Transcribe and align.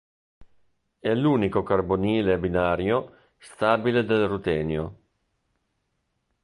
È 0.97 1.13
l'unico 1.13 1.61
carbonile 1.61 2.39
binario 2.39 3.17
stabile 3.37 4.03
del 4.03 4.27
rutenio. 4.27 4.97